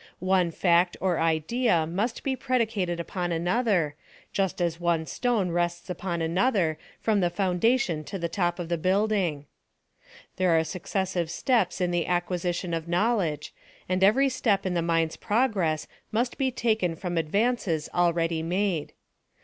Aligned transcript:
One 0.17 0.49
fact 0.49 0.97
or 0.99 1.19
idea 1.19 1.85
must 1.85 2.23
be 2.23 2.35
predi 2.35 2.67
cated 2.67 2.99
upon 2.99 3.31
another, 3.31 3.93
just 4.33 4.59
as 4.59 4.79
one 4.79 5.05
stone 5.05 5.51
rests 5.51 5.91
upon 5.91 6.23
an 6.23 6.39
other, 6.39 6.79
from 6.99 7.19
the 7.19 7.29
foundation 7.29 8.03
to 8.05 8.17
the 8.17 8.27
top 8.27 8.57
of 8.57 8.67
the 8.67 8.79
building 8.79 9.45
There 10.37 10.57
are 10.57 10.63
successive 10.63 11.29
steps 11.29 11.79
in 11.79 11.91
the 11.91 12.07
acquisition 12.07 12.73
of 12.73 12.87
knowledge, 12.87 13.53
and 13.87 14.03
every 14.03 14.29
step 14.29 14.65
in 14.65 14.73
the 14.73 14.81
mind's 14.81 15.17
progress 15.17 15.85
must 16.11 16.39
be 16.39 16.49
taken 16.49 16.95
from 16.95 17.15
advances 17.15 17.87
already 17.93 18.41
made. 18.41 18.93